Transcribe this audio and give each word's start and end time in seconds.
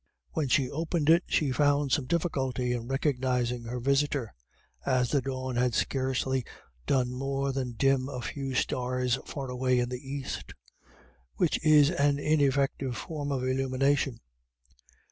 When 0.31 0.47
she 0.47 0.67
opened 0.67 1.11
it 1.11 1.25
she 1.27 1.51
found 1.51 1.91
some 1.91 2.07
difficulty 2.07 2.71
in 2.73 2.87
recognising 2.87 3.65
her 3.65 3.79
visitor, 3.79 4.33
as 4.83 5.11
the 5.11 5.21
dawn 5.21 5.57
had 5.57 5.75
scarcely 5.75 6.43
done 6.87 7.13
more 7.13 7.51
than 7.51 7.73
dim 7.73 8.09
a 8.09 8.19
few 8.21 8.55
stars 8.55 9.19
far 9.27 9.51
away 9.51 9.77
in 9.77 9.89
the 9.89 10.01
east, 10.01 10.53
which 11.35 11.63
is 11.63 11.91
an 11.91 12.17
ineffective 12.17 12.97
form 12.97 13.31
of 13.31 13.43
illumination. 13.43 14.21